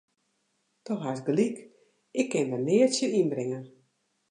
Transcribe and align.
Do 0.85 0.93
hast 1.03 1.25
gelyk, 1.27 1.57
ik 2.19 2.27
kin 2.31 2.47
der 2.51 2.63
neat 2.67 2.91
tsjin 2.93 3.15
ynbringe. 3.21 3.59